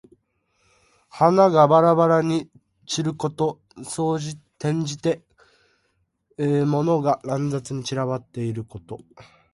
[1.09, 2.49] 花がばらばらに
[2.87, 3.61] 散ること。
[3.85, 5.21] 転じて、
[6.39, 8.97] 物が乱雑に散らばっていること。